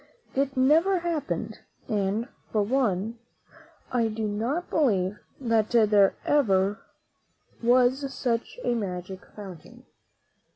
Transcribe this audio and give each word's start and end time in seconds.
It 0.33 0.57
never 0.57 0.97
happened, 1.01 1.59
and, 1.87 2.27
for 2.51 2.63
one, 2.63 3.19
I 3.91 4.07
do 4.07 4.27
not 4.27 4.67
believe 4.67 5.19
that 5.39 5.69
there 5.69 6.15
ever 6.25 6.79
was 7.61 8.11
such 8.11 8.57
a 8.63 8.73
magic 8.73 9.23
fountain. 9.35 9.85